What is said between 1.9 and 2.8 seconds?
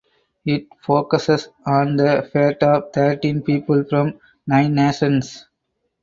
the fate